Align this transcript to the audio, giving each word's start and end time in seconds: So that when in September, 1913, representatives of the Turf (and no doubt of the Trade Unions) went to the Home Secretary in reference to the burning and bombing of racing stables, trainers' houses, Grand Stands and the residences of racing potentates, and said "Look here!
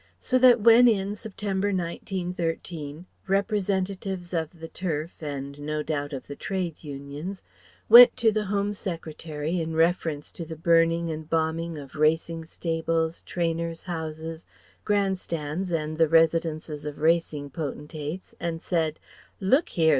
So 0.19 0.39
that 0.39 0.59
when 0.61 0.87
in 0.87 1.13
September, 1.13 1.67
1913, 1.67 3.05
representatives 3.27 4.33
of 4.33 4.59
the 4.59 4.67
Turf 4.67 5.21
(and 5.21 5.59
no 5.59 5.83
doubt 5.83 6.11
of 6.11 6.25
the 6.25 6.35
Trade 6.35 6.77
Unions) 6.83 7.43
went 7.87 8.17
to 8.17 8.31
the 8.31 8.45
Home 8.45 8.73
Secretary 8.73 9.59
in 9.61 9.75
reference 9.75 10.31
to 10.31 10.43
the 10.43 10.55
burning 10.55 11.11
and 11.11 11.29
bombing 11.29 11.77
of 11.77 11.93
racing 11.95 12.45
stables, 12.45 13.21
trainers' 13.27 13.83
houses, 13.83 14.43
Grand 14.83 15.19
Stands 15.19 15.71
and 15.71 15.99
the 15.99 16.07
residences 16.09 16.87
of 16.87 16.97
racing 16.97 17.51
potentates, 17.51 18.33
and 18.39 18.59
said 18.59 18.99
"Look 19.39 19.69
here! 19.69 19.89